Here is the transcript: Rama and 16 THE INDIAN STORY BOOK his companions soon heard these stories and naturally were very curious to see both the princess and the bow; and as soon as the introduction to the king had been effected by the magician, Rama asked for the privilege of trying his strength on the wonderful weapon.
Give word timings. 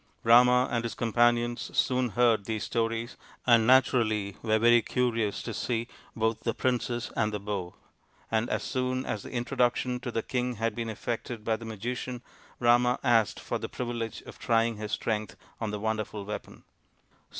Rama 0.23 0.67
and 0.71 0.83
16 0.83 0.83
THE 0.83 0.83
INDIAN 0.83 0.87
STORY 0.87 0.87
BOOK 0.87 0.91
his 0.95 0.95
companions 0.95 1.77
soon 1.77 2.09
heard 2.09 2.45
these 2.45 2.63
stories 2.63 3.17
and 3.45 3.67
naturally 3.67 4.35
were 4.41 4.57
very 4.57 4.81
curious 4.81 5.43
to 5.43 5.53
see 5.53 5.87
both 6.15 6.39
the 6.39 6.55
princess 6.55 7.11
and 7.15 7.31
the 7.31 7.39
bow; 7.39 7.75
and 8.31 8.49
as 8.49 8.63
soon 8.63 9.05
as 9.05 9.21
the 9.21 9.29
introduction 9.29 9.99
to 9.99 10.09
the 10.09 10.23
king 10.23 10.55
had 10.55 10.73
been 10.73 10.89
effected 10.89 11.43
by 11.43 11.55
the 11.55 11.65
magician, 11.65 12.23
Rama 12.59 12.97
asked 13.03 13.39
for 13.39 13.59
the 13.59 13.69
privilege 13.69 14.23
of 14.23 14.39
trying 14.39 14.77
his 14.77 14.91
strength 14.91 15.35
on 15.59 15.69
the 15.69 15.79
wonderful 15.79 16.25
weapon. 16.25 16.63